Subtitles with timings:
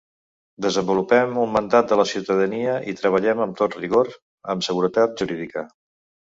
[0.65, 4.11] Desenvolupem un mandat de la ciutadania i treballem amb tot rigor,
[4.55, 5.67] amb seguretat jurídica.